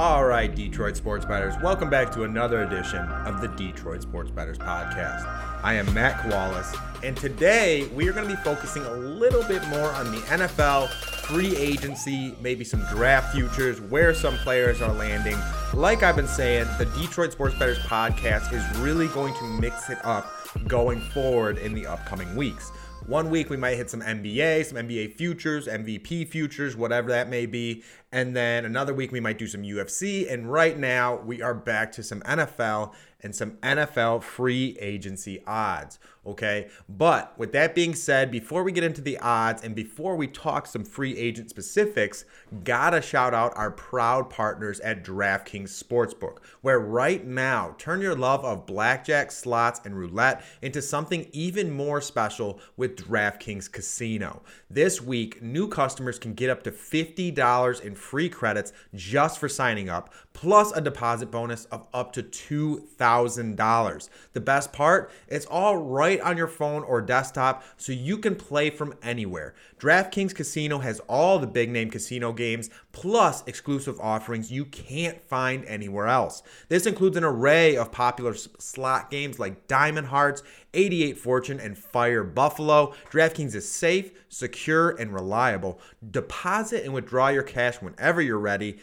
[0.00, 4.56] All right, Detroit Sports Betters, welcome back to another edition of the Detroit Sports Betters
[4.56, 5.26] podcast.
[5.62, 6.74] I am Matt Kowalas,
[7.04, 10.88] and today we are going to be focusing a little bit more on the NFL,
[10.88, 15.36] free agency, maybe some draft futures, where some players are landing.
[15.74, 19.98] Like I've been saying, the Detroit Sports Betters podcast is really going to mix it
[20.02, 20.32] up
[20.66, 22.72] going forward in the upcoming weeks.
[23.06, 27.44] One week we might hit some NBA, some NBA futures, MVP futures, whatever that may
[27.44, 27.82] be.
[28.12, 30.30] And then another week we might do some UFC.
[30.30, 35.98] And right now we are back to some NFL and some NFL free agency odds.
[36.26, 36.68] Okay.
[36.86, 40.66] But with that being said, before we get into the odds and before we talk
[40.66, 42.26] some free agent specifics,
[42.62, 48.44] gotta shout out our proud partners at DraftKings Sportsbook, where right now, turn your love
[48.44, 54.42] of blackjack, slots, and roulette into something even more special with DraftKings Casino.
[54.68, 59.88] This week, new customers can get up to $50 in free credits just for signing
[59.88, 64.08] up, plus a deposit bonus of up to $2,000.
[64.32, 68.70] The best part, it's all right on your phone or desktop so you can play
[68.70, 69.54] from anywhere.
[69.80, 75.64] DraftKings Casino has all the big name casino games plus exclusive offerings you can't find
[75.64, 76.42] anywhere else.
[76.68, 80.42] This includes an array of popular slot games like Diamond Hearts
[80.74, 82.94] 88 Fortune, and Fire Buffalo.
[83.10, 85.80] DraftKings is safe, secure, and reliable.
[86.10, 88.78] Deposit and withdraw your cash whenever you're ready.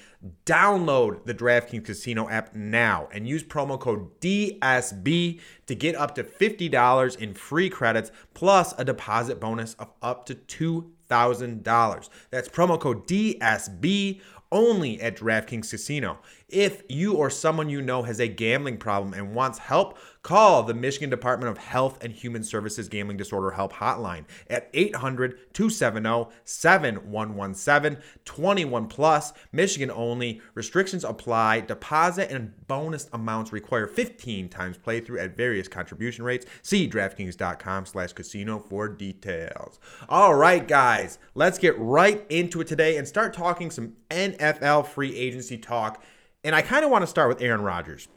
[0.45, 6.23] Download the DraftKings Casino app now and use promo code DSB to get up to
[6.23, 12.09] $50 in free credits plus a deposit bonus of up to $2,000.
[12.31, 14.19] That's promo code DSB
[14.51, 16.19] only at DraftKings Casino.
[16.49, 20.73] If you or someone you know has a gambling problem and wants help, call the
[20.73, 28.01] Michigan Department of Health and Human Services Gambling Disorder Help Hotline at 800 270 7117.
[28.23, 30.39] 21 plus, Michigan only.
[30.53, 31.59] Restrictions apply.
[31.59, 36.45] Deposit and bonus amounts require 15 times playthrough at various contribution rates.
[36.61, 39.79] See DraftKings.com slash casino for details.
[40.07, 45.13] All right, guys, let's get right into it today and start talking some NFL free
[45.13, 46.01] agency talk
[46.43, 48.07] and I kind of want to start with Aaron Rodgers.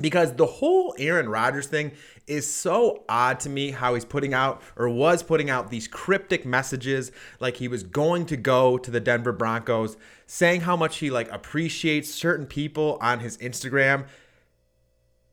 [0.00, 1.90] Because the whole Aaron Rodgers thing
[2.28, 6.46] is so odd to me how he's putting out or was putting out these cryptic
[6.46, 7.10] messages
[7.40, 11.28] like he was going to go to the Denver Broncos saying how much he like
[11.32, 14.06] appreciates certain people on his Instagram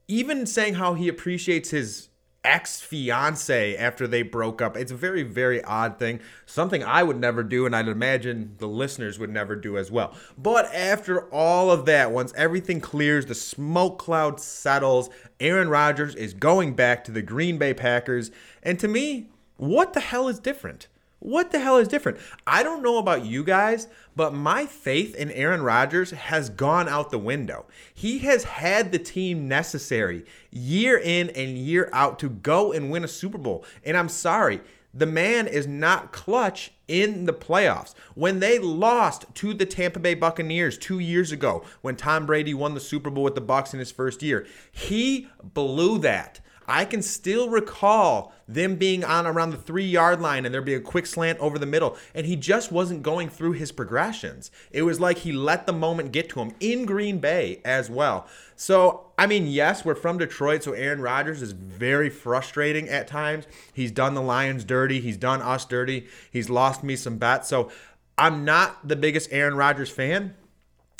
[0.08, 2.10] even saying how he appreciates his
[2.46, 4.78] ex fiance after they broke up.
[4.78, 6.20] It's a very, very odd thing.
[6.46, 10.14] Something I would never do, and I'd imagine the listeners would never do as well.
[10.38, 16.34] But after all of that, once everything clears, the smoke cloud settles, Aaron Rodgers is
[16.34, 18.32] going back to the Green Bay Packers.
[18.64, 20.88] And to me, what the hell is different?
[21.26, 22.20] What the hell is different?
[22.46, 27.10] I don't know about you guys, but my faith in Aaron Rodgers has gone out
[27.10, 27.66] the window.
[27.92, 33.04] He has had the team necessary year in and year out to go and win
[33.04, 33.66] a Super Bowl.
[33.84, 34.62] And I'm sorry,
[34.94, 37.96] the man is not clutch in the playoffs.
[38.14, 42.76] When they lost to the Tampa Bay Buccaneers 2 years ago when Tom Brady won
[42.76, 46.40] the Super Bowl with the Bucs in his first year, he blew that.
[46.68, 50.76] I can still recall them being on around the three yard line and there'd be
[50.76, 51.98] a quick slant over the middle.
[52.14, 54.52] And he just wasn't going through his progressions.
[54.72, 58.28] It was like he let the moment get to him in Green Bay as well.
[58.56, 63.46] So, I mean, yes, we're from Detroit, so Aaron Rodgers is very frustrating at times.
[63.74, 67.50] He's done the Lions dirty, he's done us dirty, he's lost me some bets.
[67.50, 67.70] So,
[68.18, 70.36] I'm not the biggest Aaron Rodgers fan,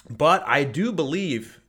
[0.10, 1.62] but I do believe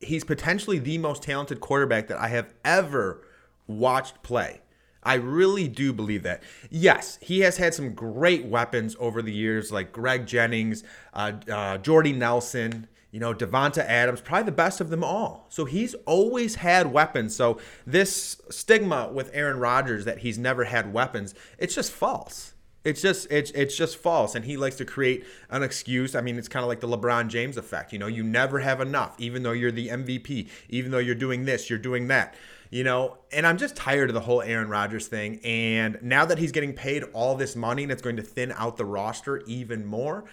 [0.00, 3.25] he's potentially the most talented quarterback that I have ever
[3.66, 4.60] watched play.
[5.02, 6.42] I really do believe that.
[6.68, 10.82] Yes, he has had some great weapons over the years, like Greg Jennings,
[11.14, 15.46] uh, uh, Jordy Nelson, you know, Davante Adams, probably the best of them all.
[15.48, 17.36] So he's always had weapons.
[17.36, 22.54] So this stigma with Aaron Rodgers that he's never had weapons, it's just false.
[22.84, 26.14] It's just it's it's just false, and he likes to create an excuse.
[26.14, 27.92] I mean, it's kind of like the LeBron James effect.
[27.92, 31.46] You know, you never have enough, even though you're the MVP, even though you're doing
[31.46, 32.36] this, you're doing that.
[32.70, 35.40] You know, and I'm just tired of the whole Aaron Rodgers thing.
[35.44, 38.76] And now that he's getting paid all this money and it's going to thin out
[38.76, 40.24] the roster even more,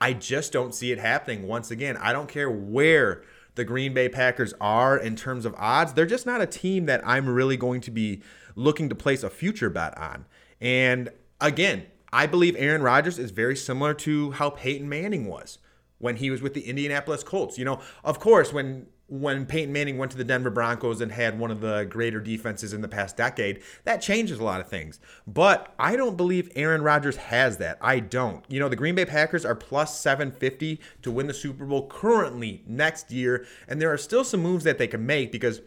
[0.00, 1.96] I just don't see it happening once again.
[1.96, 3.22] I don't care where
[3.54, 5.92] the Green Bay Packers are in terms of odds.
[5.92, 8.22] They're just not a team that I'm really going to be
[8.56, 10.24] looking to place a future bet on.
[10.60, 11.10] And
[11.40, 15.58] again, I believe Aaron Rodgers is very similar to how Peyton Manning was
[15.98, 17.58] when he was with the Indianapolis Colts.
[17.58, 21.38] You know, of course, when when Peyton Manning went to the Denver Broncos and had
[21.38, 25.00] one of the greater defenses in the past decade, that changes a lot of things.
[25.26, 27.76] But I don't believe Aaron Rodgers has that.
[27.82, 28.42] I don't.
[28.48, 32.62] You know, the Green Bay Packers are plus 750 to win the Super Bowl currently
[32.66, 35.60] next year, and there are still some moves that they can make because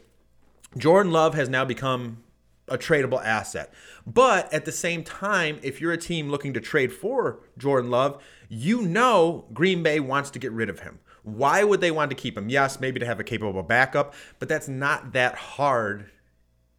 [0.76, 2.24] Jordan Love has now become
[2.68, 3.72] a tradable asset.
[4.08, 8.24] But at the same time, if you're a team looking to trade for Jordan Love,
[8.50, 10.98] you know Green Bay wants to get rid of him.
[11.26, 12.50] Why would they want to keep him?
[12.50, 16.10] Yes, maybe to have a capable backup, but that's not that hard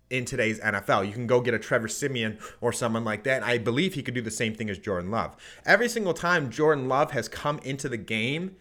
[0.08, 1.06] in today's NFL.
[1.06, 3.42] You can go get a Trevor Siemian or someone like that.
[3.42, 5.36] I believe he could do the same thing as Jordan Love.
[5.64, 8.54] Every single time Jordan Love has come into the game,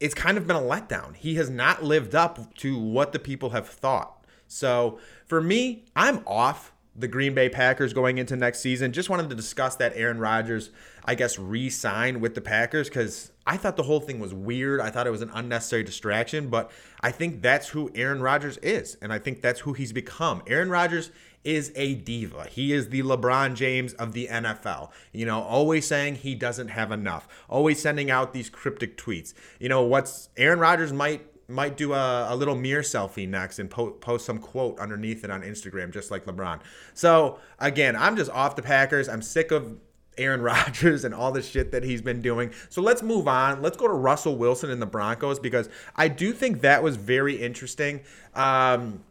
[0.00, 1.14] it's kind of been a letdown.
[1.14, 4.24] He has not lived up to what the people have thought.
[4.46, 8.92] So for me, I'm off the Green Bay Packers going into next season.
[8.92, 10.70] Just wanted to discuss that Aaron Rodgers
[11.08, 14.78] I guess, re sign with the Packers because I thought the whole thing was weird.
[14.78, 18.98] I thought it was an unnecessary distraction, but I think that's who Aaron Rodgers is.
[19.00, 20.42] And I think that's who he's become.
[20.46, 21.10] Aaron Rodgers
[21.44, 22.46] is a diva.
[22.50, 24.90] He is the LeBron James of the NFL.
[25.14, 29.32] You know, always saying he doesn't have enough, always sending out these cryptic tweets.
[29.58, 33.70] You know, what's Aaron Rodgers might might do a, a little mirror selfie next and
[33.70, 36.60] po- post some quote underneath it on Instagram, just like LeBron.
[36.92, 39.08] So again, I'm just off the Packers.
[39.08, 39.78] I'm sick of
[40.18, 42.52] Aaron Rodgers and all the shit that he's been doing.
[42.68, 43.62] So let's move on.
[43.62, 47.36] Let's go to Russell Wilson and the Broncos because I do think that was very
[47.36, 48.00] interesting.
[48.34, 49.02] Um,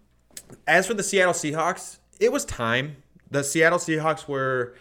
[0.67, 2.97] as for the Seattle Seahawks, it was time.
[3.31, 4.75] The Seattle Seahawks were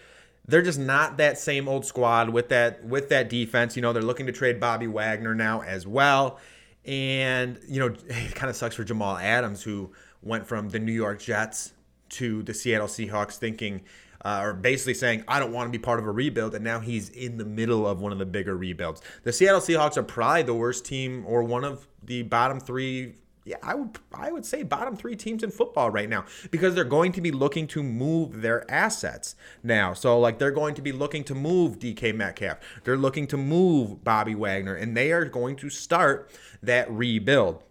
[0.47, 3.77] they're just not that same old squad with that with that defense.
[3.77, 6.39] You know, they're looking to trade Bobby Wagner now as well.
[6.87, 9.93] And, you know, it kind of sucks for Jamal Adams who
[10.23, 11.73] went from the New York Jets
[12.09, 13.83] to the Seattle Seahawks thinking
[14.25, 16.55] uh, or basically saying, I don't want to be part of a rebuild.
[16.55, 19.03] And now he's in the middle of one of the bigger rebuilds.
[19.23, 23.15] The Seattle Seahawks are probably the worst team or one of the bottom three.
[23.47, 26.83] Yeah, I would I would say bottom three teams in football right now because they're
[26.83, 29.95] going to be looking to move their assets now.
[29.95, 32.59] So like they're going to be looking to move DK Metcalf.
[32.83, 36.29] They're looking to move Bobby Wagner, and they are going to start
[36.61, 37.63] that rebuild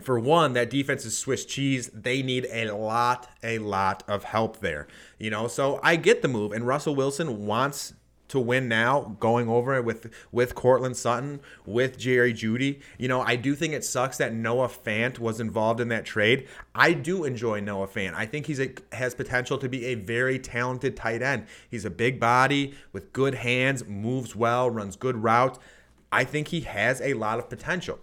[0.00, 1.90] for one, that defense is Swiss cheese.
[1.92, 4.86] They need a lot, a lot of help there.
[5.18, 7.92] You know, so I get the move, and Russell Wilson wants
[8.30, 12.80] to win now, going over it with with Courtland Sutton, with Jerry Jeudy.
[12.98, 16.48] You know, I do think it sucks that Noah Fant was involved in that trade.
[16.74, 18.14] I do enjoy Noah Fant.
[18.14, 21.46] I think he's a, has potential to be a very talented tight end.
[21.70, 25.58] He's a big body with good hands, moves well, runs good routes.
[26.12, 27.98] I think he has a lot of potential.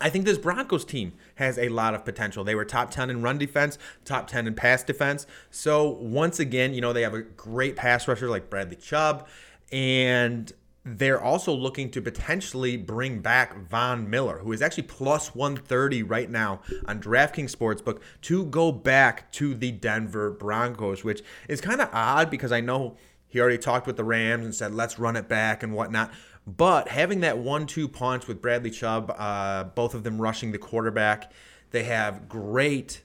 [0.00, 2.44] I think this Broncos team has a lot of potential.
[2.44, 5.26] They were top 10 in run defense, top 10 in pass defense.
[5.50, 9.26] So, once again, you know, they have a great pass rusher like Bradley Chubb,
[9.72, 10.52] and
[10.84, 16.30] they're also looking to potentially bring back Von Miller, who is actually plus 130 right
[16.30, 21.90] now on DraftKings Sportsbook, to go back to the Denver Broncos, which is kind of
[21.92, 22.96] odd because I know
[23.26, 26.10] he already talked with the Rams and said, let's run it back and whatnot.
[26.56, 31.30] But having that one-two punch with Bradley Chubb, uh, both of them rushing the quarterback,
[31.72, 33.02] they have great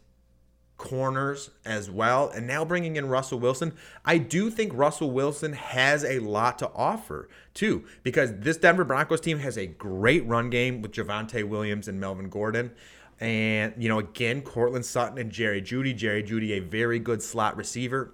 [0.77, 3.73] corners as well, and now bringing in Russell Wilson.
[4.05, 9.19] I do think Russell Wilson has a lot to offer too, because this Denver Broncos
[9.19, 12.71] team has a great run game with Javonte Williams and Melvin Gordon.
[13.19, 15.95] And, you know, again, Courtland Sutton and Jerry Jeudy.
[15.95, 18.11] Jerry Jeudy, a very good slot receiver.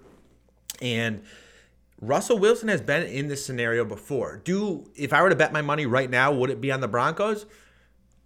[0.82, 1.22] And
[2.00, 4.40] Russell Wilson has been in this scenario before.
[4.42, 6.88] Do if I were to bet my money right now, would it be on the
[6.88, 7.46] Broncos?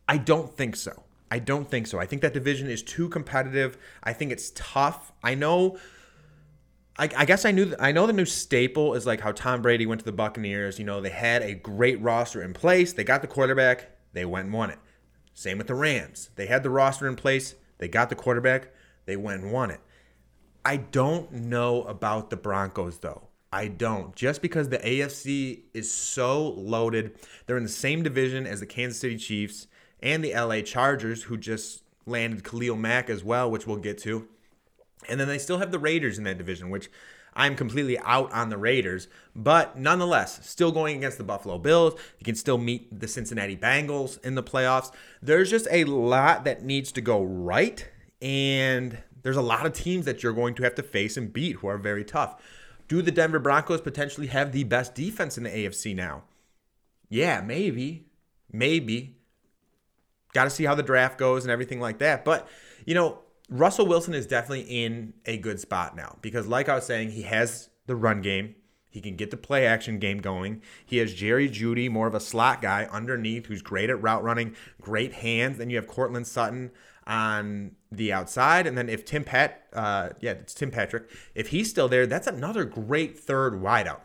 [0.08, 1.04] I don't think so.
[1.30, 1.98] I don't think so.
[1.98, 3.76] I think that division is too competitive.
[4.02, 5.12] I think it's tough.
[5.22, 5.78] I know.
[6.96, 7.74] I, I guess I knew.
[7.80, 10.78] I know the new staple is like how Tom Brady went to the Buccaneers.
[10.78, 12.92] You know, they had a great roster in place.
[12.92, 13.90] They got the quarterback.
[14.12, 14.78] They went and won it.
[15.32, 16.30] Same with the Rams.
[16.36, 17.56] They had the roster in place.
[17.78, 18.68] They got the quarterback.
[19.06, 19.80] They went and won it.
[20.64, 23.28] I don't know about the Broncos though.
[23.54, 24.16] I don't.
[24.16, 27.14] Just because the AFC is so loaded,
[27.46, 29.68] they're in the same division as the Kansas City Chiefs
[30.00, 34.26] and the LA Chargers, who just landed Khalil Mack as well, which we'll get to.
[35.08, 36.90] And then they still have the Raiders in that division, which
[37.32, 39.06] I'm completely out on the Raiders.
[39.36, 41.94] But nonetheless, still going against the Buffalo Bills.
[42.18, 44.90] You can still meet the Cincinnati Bengals in the playoffs.
[45.22, 47.88] There's just a lot that needs to go right.
[48.20, 51.56] And there's a lot of teams that you're going to have to face and beat
[51.56, 52.42] who are very tough.
[52.88, 56.24] Do the Denver Broncos potentially have the best defense in the AFC now?
[57.08, 58.06] Yeah, maybe.
[58.50, 59.16] Maybe.
[60.32, 62.24] Got to see how the draft goes and everything like that.
[62.24, 62.48] But,
[62.84, 66.86] you know, Russell Wilson is definitely in a good spot now because, like I was
[66.86, 68.56] saying, he has the run game.
[68.90, 70.62] He can get the play action game going.
[70.86, 74.54] He has Jerry Jeudy, more of a slot guy underneath, who's great at route running,
[74.80, 75.58] great hands.
[75.58, 76.70] Then you have Courtland Sutton
[77.06, 81.70] on the outside, and then if Tim Pat, uh, yeah, it's Tim Patrick, if he's
[81.70, 84.00] still there, that's another great third wideout.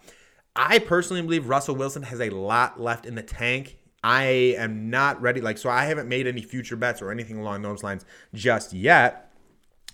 [0.55, 3.77] I personally believe Russell Wilson has a lot left in the tank.
[4.03, 4.23] I
[4.57, 7.83] am not ready, like, so I haven't made any future bets or anything along those
[7.83, 9.31] lines just yet.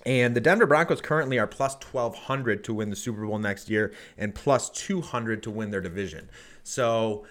[0.05, 3.91] And the Denver Broncos currently are plus 1,200 to win the Super Bowl next year
[4.17, 6.29] and plus 200 to win their division.
[6.63, 7.25] So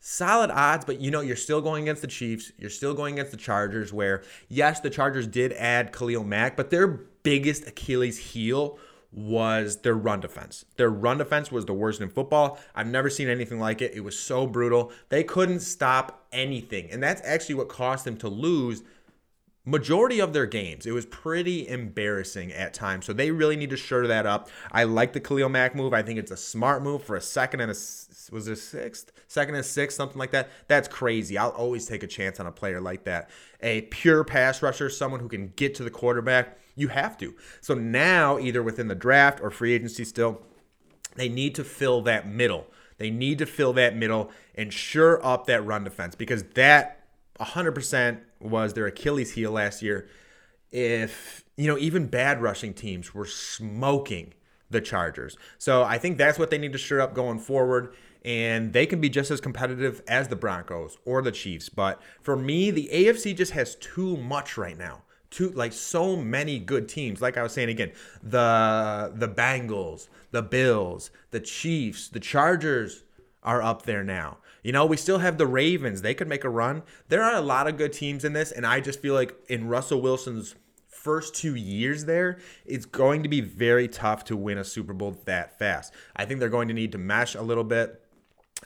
[0.00, 2.52] solid odds, but you know, you're still going against the Chiefs.
[2.58, 6.70] You're still going against the Chargers, where, yes, the Chargers did add Khalil Mack, but
[6.70, 8.78] their biggest Achilles heel
[9.10, 10.64] was their run defense.
[10.76, 12.58] Their run defense was the worst in football.
[12.74, 13.94] I've never seen anything like it.
[13.94, 14.92] It was so brutal.
[15.08, 16.90] They couldn't stop anything.
[16.90, 18.82] And that's actually what cost them to lose
[19.68, 20.86] majority of their games.
[20.86, 23.04] It was pretty embarrassing at times.
[23.04, 24.48] So they really need to shore that up.
[24.72, 25.92] I like the Khalil Mack move.
[25.92, 27.74] I think it's a smart move for a second and a
[28.30, 30.50] was it a sixth, second and sixth, something like that.
[30.68, 31.38] That's crazy.
[31.38, 33.30] I'll always take a chance on a player like that.
[33.60, 36.58] A pure pass rusher, someone who can get to the quarterback.
[36.74, 37.34] You have to.
[37.60, 40.42] So now, either within the draft or free agency, still,
[41.16, 42.66] they need to fill that middle.
[42.98, 47.06] They need to fill that middle and shore up that run defense because that
[47.40, 50.08] 100% was their Achilles heel last year.
[50.70, 54.34] If, you know, even bad rushing teams were smoking
[54.70, 55.36] the Chargers.
[55.58, 57.94] So I think that's what they need to shore up going forward.
[58.24, 61.68] And they can be just as competitive as the Broncos or the Chiefs.
[61.68, 65.02] But for me, the AFC just has too much right now.
[65.30, 67.20] Too like so many good teams.
[67.20, 67.92] Like I was saying again,
[68.22, 73.04] the the Bengals, the Bills, the Chiefs, the Chargers
[73.42, 74.38] are up there now.
[74.62, 76.02] You know, we still have the Ravens.
[76.02, 76.82] They could make a run.
[77.08, 79.68] There are a lot of good teams in this, and I just feel like in
[79.68, 80.54] Russell Wilson's
[80.88, 85.16] first two years there, it's going to be very tough to win a Super Bowl
[85.24, 85.92] that fast.
[86.16, 88.02] I think they're going to need to mesh a little bit.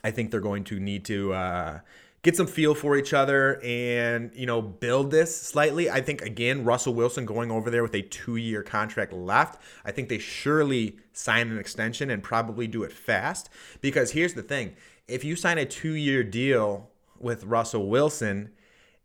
[0.03, 1.79] I think they're going to need to uh,
[2.23, 5.89] get some feel for each other and you know build this slightly.
[5.89, 9.61] I think again Russell Wilson going over there with a 2-year contract left.
[9.85, 13.49] I think they surely sign an extension and probably do it fast
[13.81, 14.75] because here's the thing
[15.07, 18.51] if you sign a two year deal with Russell Wilson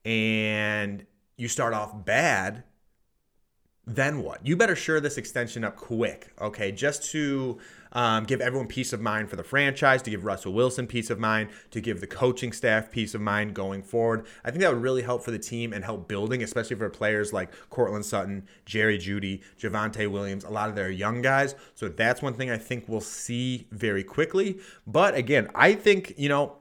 [0.05, 1.05] and
[1.37, 2.65] you start off bad,
[3.89, 4.47] then what?
[4.47, 6.71] You better shore this extension up quick, okay?
[6.71, 7.59] Just to
[7.93, 11.19] um, give everyone peace of mind for the franchise, to give Russell Wilson peace of
[11.19, 14.27] mind, to give the coaching staff peace of mind going forward.
[14.45, 17.33] I think that would really help for the team and help building, especially for players
[17.33, 21.55] like Courtland Sutton, Jerry Jeudy, Javonte Williams, a lot of their young guys.
[21.75, 24.61] So that's one thing I think we'll see very quickly.
[24.87, 26.57] But again, I think, you know,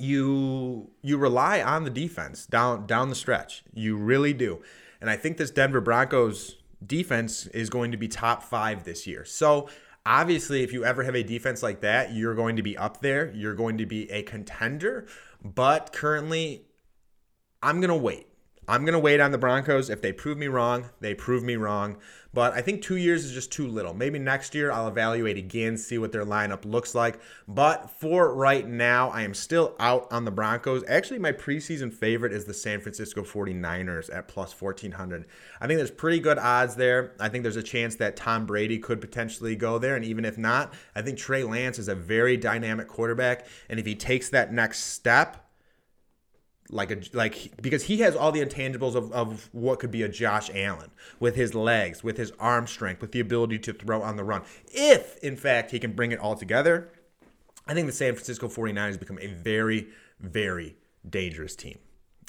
[0.00, 3.64] you you rely on the defense down down the stretch.
[3.74, 4.62] You really do.
[5.00, 9.24] And I think this Denver Broncos defense is going to be top 5 this year.
[9.24, 9.68] So
[10.08, 13.30] Obviously, if you ever have a defense like that, you're going to be up there.
[13.34, 15.06] You're going to be a contender.
[15.44, 16.64] But currently,
[17.62, 18.27] I'm going to wait.
[18.68, 19.88] I'm going to wait on the Broncos.
[19.88, 21.96] If they prove me wrong, they prove me wrong.
[22.34, 23.94] But I think two years is just too little.
[23.94, 27.18] Maybe next year I'll evaluate again, see what their lineup looks like.
[27.48, 30.84] But for right now, I am still out on the Broncos.
[30.86, 35.24] Actually, my preseason favorite is the San Francisco 49ers at plus 1400.
[35.60, 37.14] I think there's pretty good odds there.
[37.18, 39.96] I think there's a chance that Tom Brady could potentially go there.
[39.96, 43.46] And even if not, I think Trey Lance is a very dynamic quarterback.
[43.70, 45.47] And if he takes that next step,
[46.70, 50.08] like a like because he has all the intangibles of, of what could be a
[50.08, 54.16] Josh Allen with his legs, with his arm strength, with the ability to throw on
[54.16, 54.42] the run.
[54.72, 56.90] If in fact he can bring it all together,
[57.66, 59.88] I think the San Francisco 49ers become a very
[60.20, 60.76] very
[61.08, 61.78] dangerous team.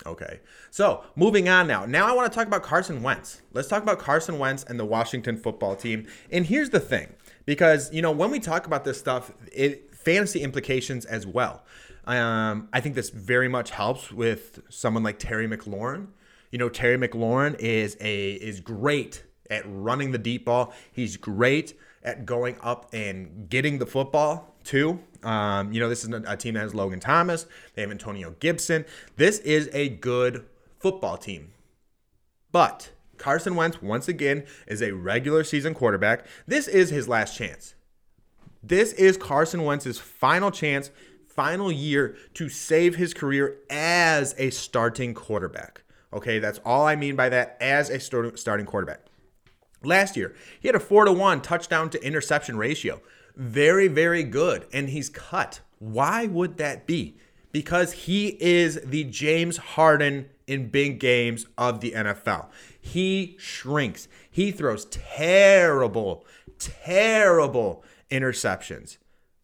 [0.06, 0.40] Okay.
[0.72, 1.86] So, moving on now.
[1.86, 3.42] Now I want to talk about Carson Wentz.
[3.52, 6.08] Let's talk about Carson Wentz and the Washington football team.
[6.32, 7.14] And here's the thing
[7.46, 11.64] because, you know, when we talk about this stuff, it fantasy implications as well.
[12.06, 16.08] Um, I think this very much helps with someone like Terry McLaurin.
[16.52, 20.74] You know, Terry McLaurin is a is great at running the deep ball.
[20.92, 25.00] He's great at going up and getting the football too.
[25.24, 27.46] Um, you know, this is a team that has Logan Thomas.
[27.76, 28.86] They have Antonio Gibson.
[29.18, 30.46] This is a good
[30.80, 31.52] football team.
[32.52, 36.26] But Carson Wentz, once again, is a regular season quarterback.
[36.48, 37.76] This is his last chance.
[38.64, 40.90] This is Carson Wentz's final chance
[41.40, 45.84] final year to save his career as a starting quarterback.
[46.12, 49.06] Okay, that's all I mean by that as a starting quarterback.
[49.82, 53.00] Last year, he had a 4 to 1 touchdown to interception ratio.
[53.38, 54.66] Very, very good.
[54.74, 55.62] And he's cut.
[55.78, 57.16] Why would that be?
[57.54, 62.50] Because he is the James Harden in big games of the NFL.
[62.82, 64.10] He shrinks.
[64.30, 66.26] He throws terrible,
[66.58, 68.98] terrible interceptions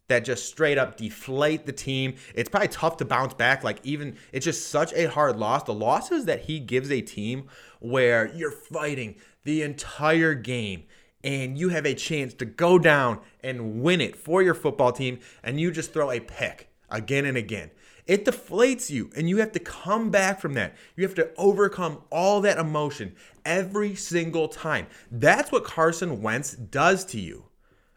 [0.08, 2.14] that just straight up deflate the team.
[2.34, 3.64] It's probably tough to bounce back.
[3.64, 5.64] Like, even it's just such a hard loss.
[5.64, 7.48] The losses that he gives a team
[7.80, 10.84] where you're fighting the entire game
[11.24, 15.18] and you have a chance to go down and win it for your football team,
[15.42, 17.70] and you just throw a pick again and again.
[18.06, 20.76] It deflates you, and you have to come back from that.
[20.94, 24.86] You have to overcome all that emotion every single time.
[25.10, 27.46] That's what Carson Wentz does to you.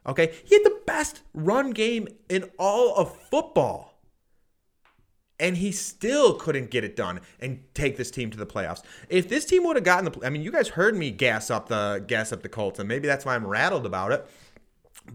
[0.09, 0.33] Okay?
[0.43, 3.93] He had the best run game in all of football.
[5.39, 8.81] And he still couldn't get it done and take this team to the playoffs.
[9.07, 11.69] If this team would have gotten the I mean, you guys heard me gas up
[11.69, 14.29] the gas up the Colts, and maybe that's why I'm rattled about it.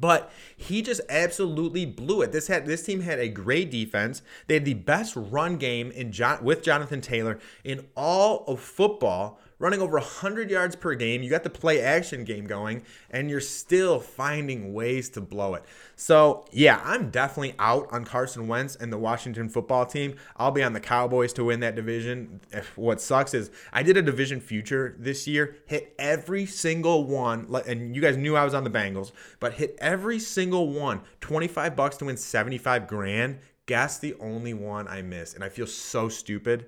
[0.01, 2.33] But he just absolutely blew it.
[2.33, 4.23] This had this team had a great defense.
[4.47, 9.39] They had the best run game in John, with Jonathan Taylor in all of football
[9.65, 11.23] running over 100 yards per game.
[11.23, 15.65] You got the play action game going, and you're still finding ways to blow it.
[15.97, 20.17] So, yeah, I'm definitely out on Carson Wentz and the Washington football team.
[20.37, 22.43] I'll be on the Cowboys to win that division.
[22.77, 27.97] What sucks is I did a division future this year, hit every single one, and
[27.97, 31.97] you guys knew I was on the Bengals, but hit every single one, 25 bucks
[31.97, 33.39] to win 75 grand.
[33.65, 36.67] Guess the only one I missed, and I feel so stupid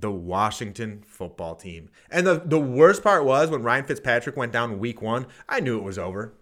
[0.00, 1.90] the Washington football team.
[2.10, 5.78] And the, the worst part was when Ryan Fitzpatrick went down week one, I knew
[5.78, 6.34] it was over.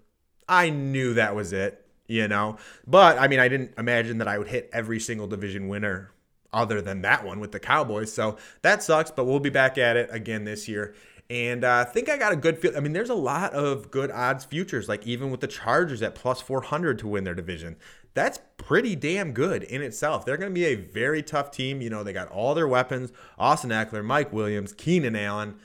[0.49, 2.57] I knew that was it, you know?
[2.87, 6.13] But I mean, I didn't imagine that I would hit every single division winner
[6.53, 8.13] other than that one with the Cowboys.
[8.13, 10.95] So that sucks, but we'll be back at it again this year.
[11.29, 12.77] And uh, I think I got a good feel.
[12.77, 16.15] I mean, there's a lot of good odds futures, like even with the Chargers at
[16.15, 17.77] plus 400 to win their division
[18.17, 20.25] that's pretty damn good in itself.
[20.25, 21.83] They're going to be a very tough team.
[21.83, 25.57] You know, they got all their weapons Austin Ekeler, Mike Williams, Keenan Allen.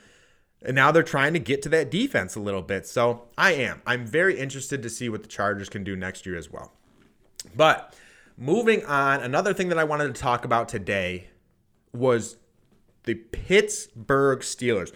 [0.64, 2.86] And now they're trying to get to that defense a little bit.
[2.86, 3.80] So I am.
[3.86, 6.72] I'm very interested to see what the Chargers can do next year as well.
[7.56, 7.96] But
[8.36, 11.28] moving on, another thing that I wanted to talk about today
[11.92, 12.36] was
[13.04, 14.92] the Pittsburgh Steelers.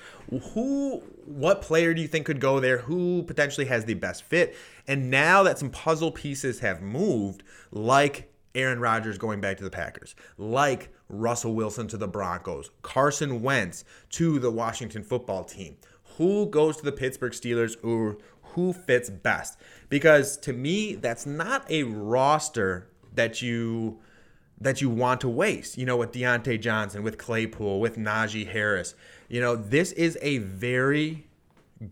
[0.53, 2.79] Who, what player do you think could go there?
[2.79, 4.57] Who potentially has the best fit?
[4.87, 9.71] And now that some puzzle pieces have moved, like Aaron Rodgers going back to the
[9.71, 15.77] Packers, like Russell Wilson to the Broncos, Carson Wentz to the Washington football team,
[16.17, 19.59] who goes to the Pittsburgh Steelers or who fits best?
[19.89, 23.99] Because to me, that's not a roster that you
[24.61, 25.77] that you want to waste.
[25.79, 28.95] You know, with Diontae Johnson, with Claypool, with Najee Harris.
[29.29, 31.27] You know, this is a very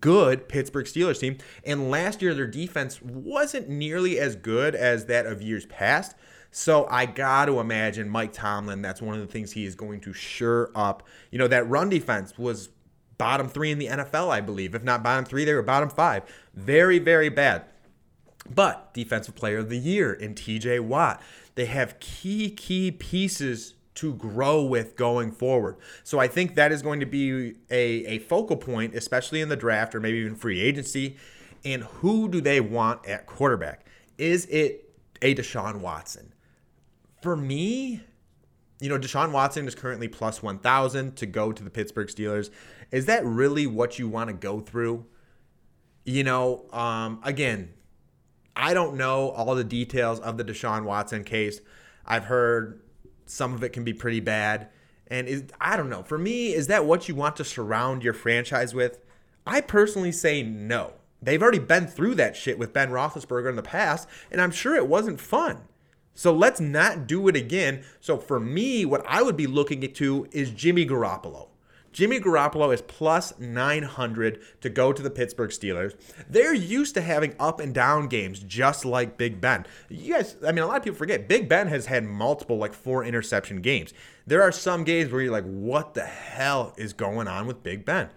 [0.00, 1.38] good Pittsburgh Steelers team.
[1.64, 6.14] And last year, their defense wasn't nearly as good as that of years past.
[6.50, 10.00] So I got to imagine Mike Tomlin, that's one of the things he is going
[10.02, 11.02] to sure up.
[11.32, 12.68] You know, that run defense was
[13.18, 14.74] bottom three in the NFL, I believe.
[14.74, 16.22] If not bottom three, they were bottom five.
[16.54, 17.64] Very, very bad.
[18.48, 21.20] But defensive player of the year in TJ Watt.
[21.54, 25.76] They have key, key pieces to grow with going forward.
[26.02, 29.56] So I think that is going to be a, a focal point, especially in the
[29.56, 31.16] draft or maybe even free agency.
[31.64, 33.86] And who do they want at quarterback?
[34.18, 36.32] Is it a Deshaun Watson?
[37.22, 38.02] For me,
[38.80, 42.50] you know, Deshaun Watson is currently plus 1,000 to go to the Pittsburgh Steelers.
[42.90, 45.06] Is that really what you want to go through?
[46.04, 47.72] You know, um, again,
[48.56, 51.60] I don't know all the details of the Deshaun Watson case.
[52.06, 52.80] I've heard
[53.26, 54.68] some of it can be pretty bad.
[55.08, 56.02] And is I don't know.
[56.02, 58.98] For me, is that what you want to surround your franchise with?
[59.46, 60.94] I personally say no.
[61.20, 64.76] They've already been through that shit with Ben Roethlisberger in the past, and I'm sure
[64.76, 65.62] it wasn't fun.
[66.14, 67.82] So let's not do it again.
[68.00, 71.48] So for me, what I would be looking to is Jimmy Garoppolo.
[71.94, 75.94] Jimmy Garoppolo is plus 900 to go to the Pittsburgh Steelers.
[76.28, 79.64] They're used to having up and down games just like Big Ben.
[79.88, 82.74] You guys, I mean, a lot of people forget Big Ben has had multiple, like
[82.74, 83.94] four interception games.
[84.26, 87.84] There are some games where you're like, what the hell is going on with Big
[87.84, 88.10] Ben?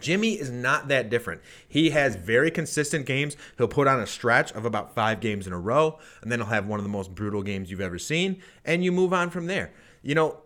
[0.00, 1.42] Jimmy is not that different.
[1.68, 3.36] He has very consistent games.
[3.56, 6.48] He'll put on a stretch of about five games in a row, and then he'll
[6.48, 9.46] have one of the most brutal games you've ever seen, and you move on from
[9.46, 9.72] there.
[10.02, 10.40] You know,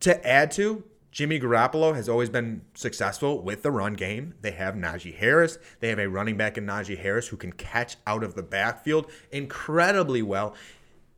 [0.00, 4.34] to add to, Jimmy Garoppolo has always been successful with the run game.
[4.40, 5.58] They have Najee Harris.
[5.78, 9.08] They have a running back in Najee Harris who can catch out of the backfield
[9.30, 10.56] incredibly well.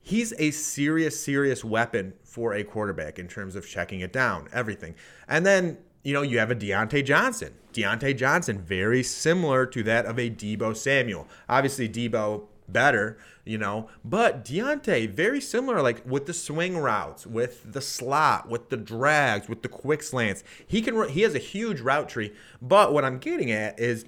[0.02, 4.96] He's a serious, serious weapon for a quarterback in terms of checking it down, everything.
[5.28, 7.54] And then, you know, you have a Diontae Johnson.
[7.72, 11.26] Diontae Johnson, very similar to that of a Deebo Samuel.
[11.48, 13.88] Obviously, Deebo better, you know.
[14.04, 19.48] But Diontae, very similar, like with the swing routes, with the slot, with the drags,
[19.48, 20.44] with the quick slants.
[20.66, 22.32] He can he has a huge route tree.
[22.60, 24.04] But what I'm getting at is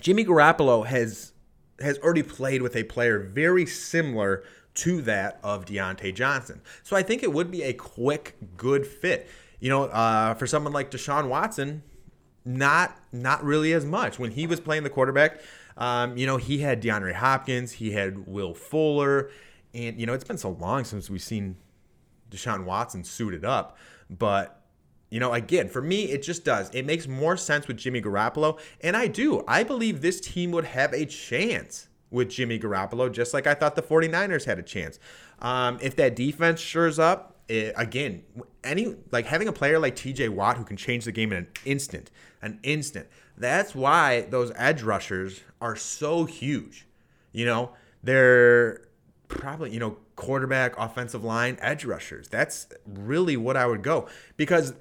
[0.00, 1.32] Jimmy Garoppolo has
[1.80, 6.62] has already played with a player very similar to that of Diontae Johnson.
[6.82, 9.28] So I think it would be a quick, good fit.
[9.60, 11.82] You know, uh, for someone like Deshaun Watson,
[12.44, 14.18] not not really as much.
[14.18, 15.40] When he was playing the quarterback,
[15.76, 19.30] um, you know, he had DeAndre Hopkins, he had Will Fuller,
[19.74, 21.56] and you know, it's been so long since we've seen
[22.30, 23.76] Deshaun Watson suited up.
[24.10, 24.62] But
[25.10, 26.70] you know, again, for me, it just does.
[26.70, 29.44] It makes more sense with Jimmy Garoppolo, and I do.
[29.46, 33.74] I believe this team would have a chance with Jimmy Garoppolo, just like I thought
[33.74, 34.98] the 49ers had a chance.
[35.40, 38.22] Um, if that defense shores up, it, again,
[38.64, 41.48] any like having a player like TJ Watt who can change the game in an
[41.64, 42.10] instant,
[42.42, 43.06] an instant.
[43.36, 46.86] That's why those edge rushers are so huge.
[47.32, 48.82] You know, they're
[49.28, 52.28] probably, you know, quarterback, offensive line, edge rushers.
[52.28, 54.74] That's really what I would go because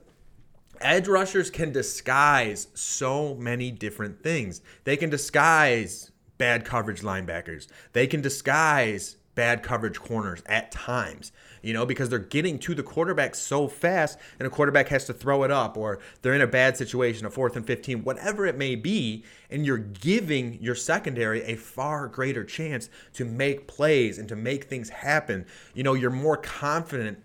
[0.81, 4.61] edge rushers can disguise so many different things.
[4.83, 7.67] They can disguise bad coverage linebackers.
[7.93, 12.83] They can disguise bad coverage corners at times, you know, because they're getting to the
[12.83, 16.47] quarterback so fast and a quarterback has to throw it up or they're in a
[16.47, 21.43] bad situation, a fourth and 15, whatever it may be, and you're giving your secondary
[21.43, 25.45] a far greater chance to make plays and to make things happen.
[25.73, 27.19] You know, you're more confident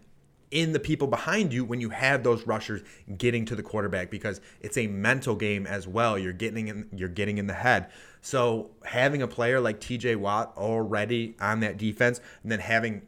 [0.51, 2.83] in the people behind you when you have those rushers
[3.19, 6.19] getting to the quarterback because it's a mental game as well.
[6.19, 7.91] You're getting in you're getting in the head.
[8.27, 13.03] So having a player like TJ Watt already on that defense and then having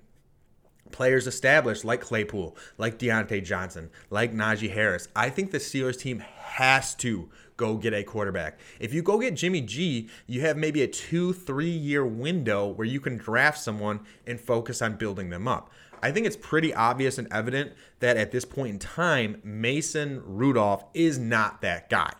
[0.92, 6.20] players established like Claypool, like Diontae Johnson, like Najee Harris, I think the Steelers team
[6.20, 8.60] has to go get a quarterback.
[8.78, 12.86] If you go get Jimmy G, you have maybe a two, three year window where
[12.86, 15.72] you can draft someone and focus on building them up.
[16.00, 20.84] I think it's pretty obvious and evident that at this point in time, Mason Rudolph
[20.94, 22.12] is not that guy.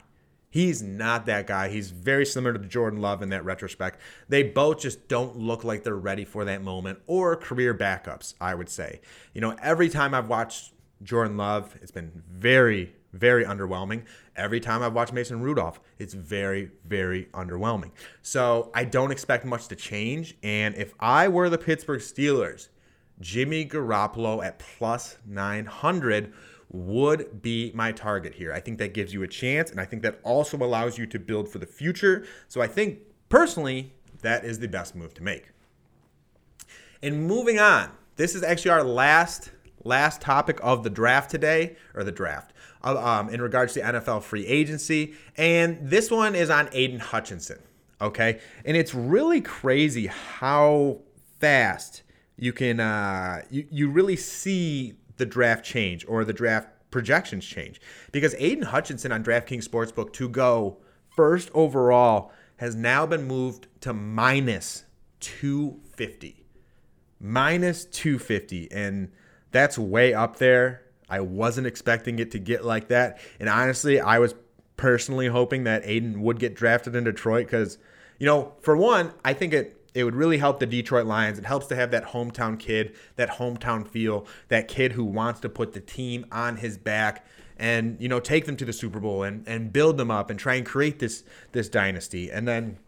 [0.51, 1.69] He's not that guy.
[1.69, 4.01] He's very similar to Jordan Love in that retrospect.
[4.29, 8.55] They both just don't look like they're ready for that moment or career backups, I
[8.55, 9.01] would say.
[9.35, 14.05] You know, every time I've watched Jordan Love, it's been very, very underwhelming.
[14.37, 17.91] Every time I've watched Mason Rudolph, it's very, very underwhelming.
[18.23, 20.37] So I don't expect much to change.
[20.43, 22.69] And if I were the Pittsburgh Steelers,
[23.21, 26.33] Jimmy Garoppolo at plus 900
[26.71, 28.53] would be my target here.
[28.53, 31.19] I think that gives you a chance, and I think that also allows you to
[31.19, 32.27] build for the future.
[32.47, 35.51] So I think personally, that is the best move to make.
[37.03, 39.51] And moving on, this is actually our last
[39.85, 42.53] last topic of the draft today, or the draft,
[42.83, 45.15] um, in regards to NFL free agency.
[45.37, 47.61] And this one is on Aidan Hutchinson.
[48.01, 51.01] Okay, and it's really crazy how
[51.41, 52.03] fast
[52.37, 57.81] you can uh, you, you really see the draft change or the draft projections change
[58.13, 60.79] because Aidan Hutchinson on DraftKings Sportsbook to go
[61.15, 64.85] first overall has now been moved to minus
[65.21, 66.45] 250.
[67.21, 69.11] Minus 250 and
[69.51, 70.83] that's way up there.
[71.11, 73.19] I wasn't expecting it to get like that.
[73.41, 74.35] And honestly, I was
[74.77, 77.79] personally hoping that Aidan would get drafted in Detroit cuz
[78.19, 81.41] you know, for one, I think it it would really help the Detroit Lions.
[81.41, 85.49] It helps to have that hometown kid, that hometown feel, that kid who wants to
[85.49, 87.27] put the team on his back
[87.59, 90.39] and you know take them to the Super Bowl and and build them up and
[90.39, 92.31] try and create this this dynasty.
[92.31, 92.79] And then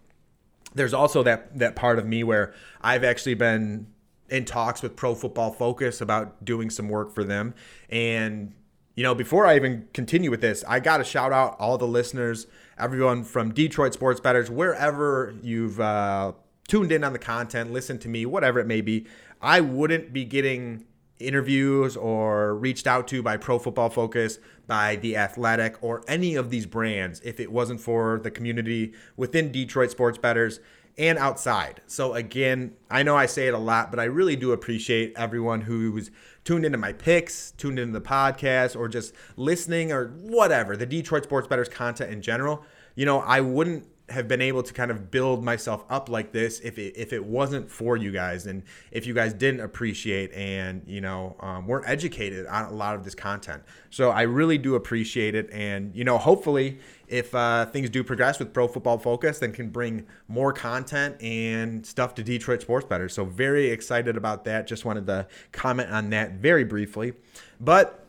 [0.73, 3.88] there's also that that part of me where I've actually been
[4.29, 7.55] in talks with Pro Football Focus about doing some work for them
[7.88, 8.55] and
[8.96, 11.87] you know, before I even continue with this, I got to shout out all the
[11.87, 12.46] listeners,
[12.77, 16.33] everyone from Detroit Sports Betters, wherever you've uh,
[16.70, 19.04] tuned in on the content, listened to me, whatever it may be,
[19.42, 20.85] I wouldn't be getting
[21.18, 26.48] interviews or reached out to by Pro Football Focus, by The Athletic, or any of
[26.48, 30.61] these brands if it wasn't for the community within Detroit Sports Betters
[30.96, 31.80] and outside.
[31.88, 35.62] So again, I know I say it a lot, but I really do appreciate everyone
[35.62, 36.12] who's
[36.44, 41.24] tuned into my picks, tuned into the podcast, or just listening or whatever, the Detroit
[41.24, 42.64] Sports Betters content in general.
[42.94, 46.61] You know, I wouldn't have been able to kind of build myself up like this
[46.61, 50.83] if it, if it wasn't for you guys and if you guys didn't appreciate and
[50.87, 53.62] you know um, weren't educated on a lot of this content.
[53.90, 55.49] So i really do appreciate it.
[55.53, 59.70] And you know hopefully if uh, things do progress with pro football focus then can
[59.70, 63.09] bring more content and stuff to detroit sports better.
[63.09, 64.66] So very excited about that.
[64.66, 67.14] Just wanted to comment on that very briefly.
[67.61, 67.99] But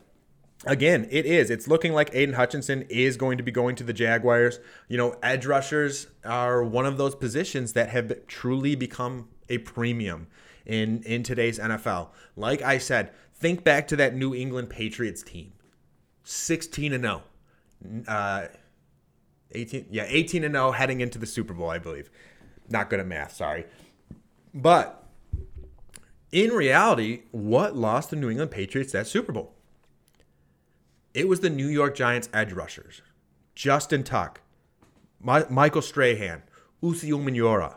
[0.64, 1.50] again, it is.
[1.50, 4.58] It's looking like Aidan Hutchinson is going to be going to the Jaguars.
[4.88, 10.28] You know, edge rushers are one of those positions that have truly become a premium
[10.66, 12.08] in in today's NFL.
[12.36, 15.52] Like I said, think back to that New England Patriots team.
[16.24, 17.22] 16 and 0.
[18.06, 18.46] Uh
[19.54, 22.10] 18 yeah, 18 and 0 heading into the Super Bowl, I believe.
[22.68, 23.66] Not good at math, sorry.
[24.54, 25.04] But
[26.30, 29.54] in reality, what lost the New England Patriots that Super Bowl?
[31.14, 33.02] It was the New York Giants edge rushers.
[33.54, 34.40] Justin Tuck,
[35.20, 36.42] My- Michael Strahan,
[36.82, 37.76] Osi Umenyiora.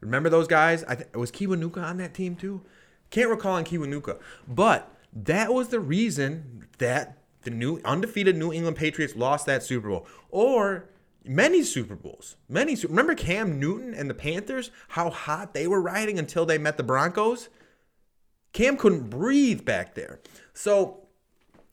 [0.00, 0.84] Remember those guys?
[0.84, 2.62] I th- was Kiwanuka on that team too?
[3.10, 4.18] Can't recall on Kiwanuka.
[4.46, 9.88] But that was the reason that the new undefeated New England Patriots lost that Super
[9.88, 10.06] Bowl.
[10.30, 10.86] Or
[11.24, 12.36] many Super Bowls.
[12.48, 16.76] Many remember Cam Newton and the Panthers, how hot they were riding until they met
[16.76, 17.48] the Broncos?
[18.52, 20.20] Cam couldn't breathe back there.
[20.52, 21.03] So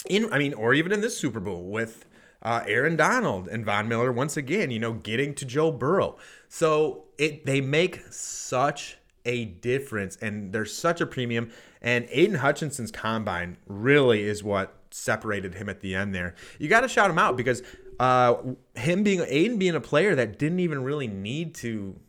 [0.09, 2.05] in I mean, or even in this Super Bowl with
[2.43, 6.17] uh, Aaron Donald and Von Miller once again, you know, getting to Joe Burrow.
[6.49, 11.51] So it they make such a difference and there's such a premium.
[11.81, 16.35] And Aidan Hutchinson's combine really is what separated him at the end there.
[16.59, 17.63] You got to shout him out because
[17.99, 18.35] uh,
[18.75, 21.99] him being Aidan being a player that didn't even really need to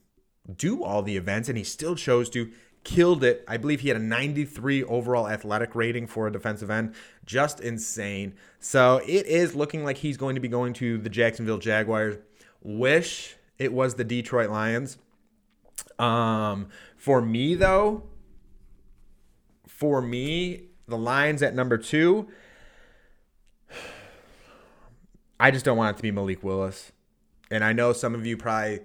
[0.57, 2.51] do all the events and he still chose to
[2.85, 3.45] killed it.
[3.47, 6.95] I believe he had a 93 overall athletic rating for a defensive end.
[7.25, 8.35] Just insane.
[8.59, 12.17] So it is looking like he's going to be going to the Jacksonville Jaguars.
[12.61, 14.99] Wish it was the Detroit Lions.
[15.99, 18.05] Um, for me, though,
[19.67, 22.29] for me, the Lions at number two,
[25.41, 26.93] I just don't want it to be Malik Willis.
[27.51, 28.81] And I know some of you probably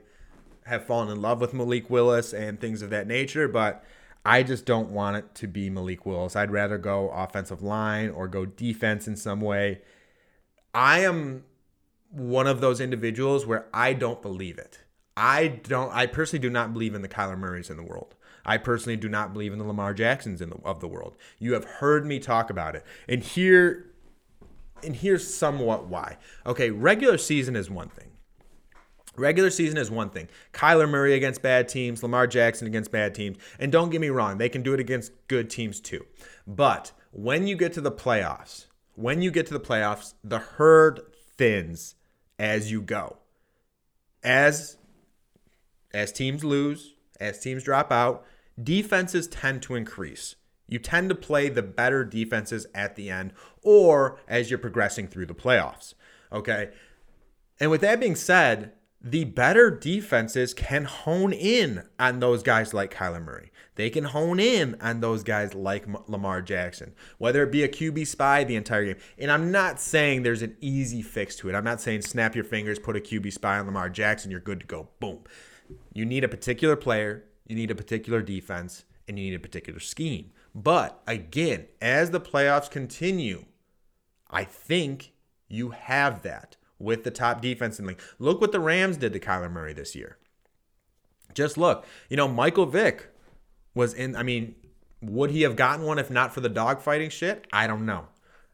[0.68, 3.84] have fallen in love with Malik Willis and things of that nature, but
[4.26, 6.36] I just don't want it to be Malik Willis.
[6.36, 9.82] I'd rather go offensive line or go defense in some way.
[10.74, 11.46] I am
[12.12, 14.80] one of those individuals where I don't believe it.
[15.16, 18.16] I don't I personally do not believe in the Kyler Murrays in the world.
[18.46, 21.16] I personally do not believe in the Lamar Jacksons in the, of the world.
[21.40, 22.86] You have heard me talk about it.
[23.08, 23.92] And here
[24.84, 26.18] and here's somewhat why.
[26.46, 28.12] Okay, regular season is one thing.
[29.18, 30.30] Regular season is one thing.
[30.54, 33.38] Kyler Murray against bad teams, Lamar Jackson against bad teams.
[33.60, 36.06] And don't get me wrong, they can do it against good teams too.
[36.46, 41.02] But when you get to the playoffs, when you get to the playoffs, the herd
[41.36, 41.96] thins
[42.38, 43.18] as you go.
[44.24, 44.78] As
[45.94, 48.24] as teams lose, as teams drop out,
[48.62, 50.36] defenses tend to increase.
[50.68, 55.28] You tend to play the better defenses at the end or as you're progressing through
[55.28, 55.94] the playoffs.
[56.32, 56.72] Okay?
[57.60, 62.94] And with that being said, the better defenses can hone in on those guys like
[62.94, 63.52] Kyler Murray.
[63.76, 68.08] They can hone in on those guys like Lamar Jackson, whether it be a QB
[68.08, 68.98] spy the entire game.
[69.20, 71.54] And I'm not saying there's an easy fix to it.
[71.54, 74.62] I'm not saying snap your fingers, put a QB spy on Lamar Jackson, you're good
[74.62, 74.90] to go.
[75.00, 75.20] Boom.
[75.94, 79.80] You need a particular player, you need a particular defense, and you need a particular
[79.80, 80.32] scheme.
[80.56, 83.46] But again, as the playoffs continue,
[84.30, 85.14] I think
[85.48, 88.02] you have that with the top defense in the league.
[88.20, 90.18] Look what the Rams did to Kyler Murray this year.
[91.34, 91.86] Just look.
[92.10, 93.10] You know, Michael Vick
[93.74, 94.56] was in, I mean,
[95.02, 97.46] would he have gotten one if not for the dogfighting shit?
[97.52, 98.08] I don't know.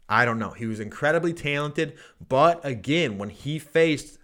[0.10, 0.52] I don't know.
[0.52, 4.20] He was incredibly talented, but again, when he faced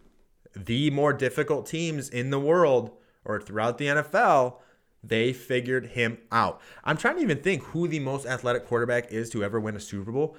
[0.55, 2.91] the more difficult teams in the world
[3.23, 4.55] or throughout the NFL,
[5.01, 6.61] they figured him out.
[6.83, 9.79] I'm trying to even think who the most athletic quarterback is to ever win a
[9.79, 10.35] Super Bowl.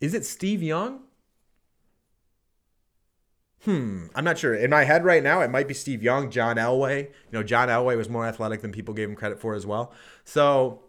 [0.00, 1.00] Is it Steve Young?
[3.64, 4.54] Hmm, I'm not sure.
[4.54, 7.06] In my head right now, it might be Steve Young, John Elway.
[7.06, 9.92] You know, John Elway was more athletic than people gave him credit for as well.
[10.24, 10.82] So,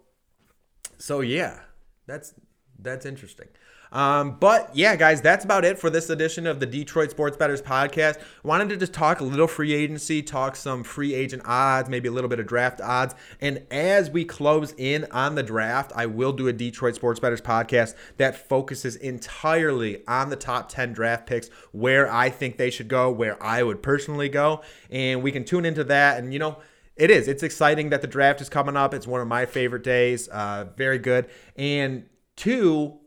[0.98, 1.60] so yeah,
[2.06, 2.34] that's
[2.78, 3.48] that's interesting.
[3.92, 7.60] Um, but yeah, guys, that's about it for this edition of the Detroit Sports Betters
[7.60, 8.20] podcast.
[8.44, 12.12] Wanted to just talk a little free agency, talk some free agent odds, maybe a
[12.12, 13.14] little bit of draft odds.
[13.40, 17.40] And as we close in on the draft, I will do a Detroit Sports Betters
[17.40, 22.88] podcast that focuses entirely on the top 10 draft picks, where I think they should
[22.88, 24.62] go, where I would personally go.
[24.90, 26.18] And we can tune into that.
[26.18, 26.58] And, you know,
[26.96, 27.28] it is.
[27.28, 28.92] It's exciting that the draft is coming up.
[28.94, 30.28] It's one of my favorite days.
[30.28, 31.28] Uh, very good.
[31.56, 32.04] And
[32.36, 33.00] two,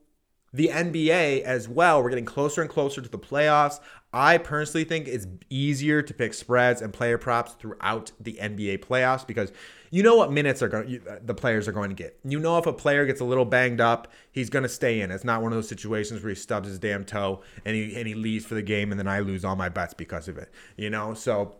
[0.54, 2.02] the NBA as well.
[2.02, 3.80] We're getting closer and closer to the playoffs.
[4.13, 9.26] I personally think it's easier to pick spreads and player props throughout the NBA playoffs
[9.26, 9.52] because
[9.89, 12.20] you know what minutes are going uh, the players are going to get.
[12.24, 15.10] You know if a player gets a little banged up, he's going to stay in.
[15.10, 18.08] It's not one of those situations where he stubs his damn toe and he and
[18.08, 20.52] he leaves for the game and then I lose all my bets because of it.
[20.78, 21.56] You know, so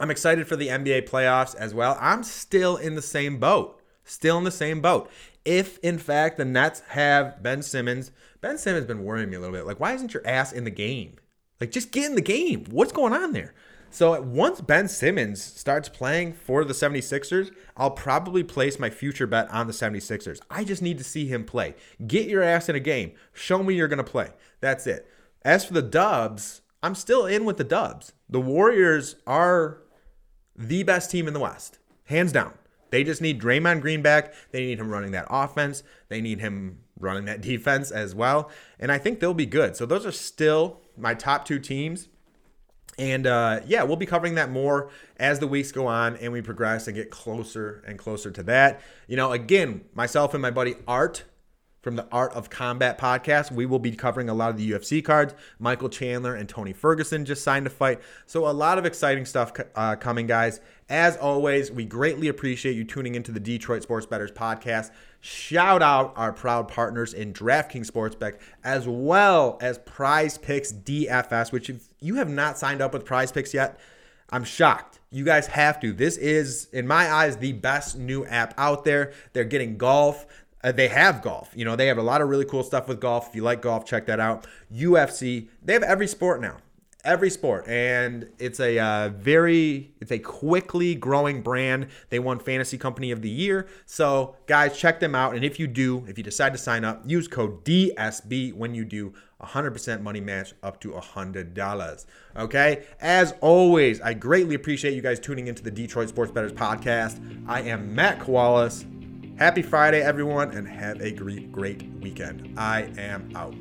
[0.00, 1.96] I'm excited for the NBA playoffs as well.
[2.00, 3.80] I'm still in the same boat.
[4.04, 5.10] Still in the same boat
[5.46, 9.40] if in fact the Nets have Ben Simmons, Ben Simmons has been worrying me a
[9.40, 9.66] little bit.
[9.66, 11.16] Like, why isn't your ass in the game?
[11.60, 12.66] Like, just get in the game.
[12.70, 13.54] What's going on there?
[13.90, 19.50] So once Ben Simmons starts playing for the 76ers, I'll probably place my future bet
[19.50, 20.40] on the 76ers.
[20.50, 21.74] I just need to see him play.
[22.06, 23.12] Get your ass in a game.
[23.32, 24.30] Show me you're going to play.
[24.60, 25.08] That's it.
[25.42, 28.12] As for the Dubs, I'm still in with the Dubs.
[28.28, 29.78] The Warriors are
[30.54, 32.52] the best team in the West, hands down.
[32.96, 34.32] They just need Draymond Green back.
[34.52, 35.82] They need him running that offense.
[36.08, 38.50] They need him running that defense as well.
[38.80, 39.76] And I think they'll be good.
[39.76, 42.08] So those are still my top two teams.
[42.98, 46.40] And uh, yeah, we'll be covering that more as the weeks go on and we
[46.40, 48.80] progress and get closer and closer to that.
[49.08, 51.24] You know, again, myself and my buddy Art
[51.86, 53.52] from the Art of Combat podcast.
[53.52, 55.34] We will be covering a lot of the UFC cards.
[55.60, 58.00] Michael Chandler and Tony Ferguson just signed a fight.
[58.26, 60.60] So, a lot of exciting stuff uh, coming, guys.
[60.88, 64.92] As always, we greatly appreciate you tuning into the Detroit Sports Betters podcast.
[65.20, 71.68] Shout out our proud partners in DraftKings Sportsbook, as well as Prize Picks DFS, which
[71.68, 73.80] if you have not signed up with Prize Picks yet,
[74.30, 75.00] I'm shocked.
[75.10, 75.92] You guys have to.
[75.92, 79.12] This is, in my eyes, the best new app out there.
[79.32, 80.24] They're getting golf.
[80.62, 81.50] Uh, they have golf.
[81.56, 83.28] You know, they have a lot of really cool stuff with golf.
[83.28, 84.46] If you like golf, check that out.
[84.72, 86.58] UFC, they have every sport now.
[87.06, 91.86] Every sport, and it's a uh, very, it's a quickly growing brand.
[92.10, 95.36] They won Fantasy Company of the Year, so guys, check them out.
[95.36, 98.84] And if you do, if you decide to sign up, use code DSB when you
[98.84, 99.14] do.
[99.40, 102.06] 100% money match up to $100.
[102.36, 102.86] Okay?
[103.00, 107.20] As always, I greatly appreciate you guys tuning into the Detroit Sports Betters podcast.
[107.46, 108.84] I am Matt Koalas.
[109.38, 112.58] Happy Friday, everyone, and have a great, great weekend.
[112.58, 113.54] I am out.